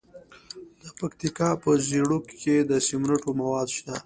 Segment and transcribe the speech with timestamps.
[0.81, 3.93] د پکتیکا په زیروک کې د سمنټو مواد شته.